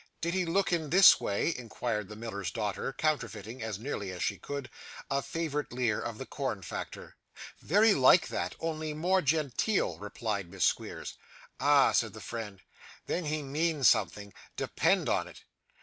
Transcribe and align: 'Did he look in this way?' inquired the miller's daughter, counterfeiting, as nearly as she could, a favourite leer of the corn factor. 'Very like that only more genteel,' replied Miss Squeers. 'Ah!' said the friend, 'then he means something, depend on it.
'Did 0.19 0.33
he 0.33 0.45
look 0.47 0.73
in 0.73 0.89
this 0.89 1.19
way?' 1.19 1.53
inquired 1.55 2.07
the 2.07 2.15
miller's 2.15 2.49
daughter, 2.49 2.91
counterfeiting, 2.91 3.61
as 3.61 3.77
nearly 3.77 4.09
as 4.09 4.23
she 4.23 4.35
could, 4.39 4.67
a 5.11 5.21
favourite 5.21 5.71
leer 5.71 5.99
of 6.01 6.17
the 6.17 6.25
corn 6.25 6.63
factor. 6.63 7.15
'Very 7.61 7.93
like 7.93 8.27
that 8.29 8.55
only 8.59 8.95
more 8.95 9.21
genteel,' 9.21 9.99
replied 9.99 10.49
Miss 10.49 10.65
Squeers. 10.65 11.19
'Ah!' 11.59 11.91
said 11.91 12.13
the 12.13 12.19
friend, 12.19 12.63
'then 13.05 13.25
he 13.25 13.43
means 13.43 13.87
something, 13.89 14.33
depend 14.55 15.07
on 15.07 15.27
it. 15.27 15.43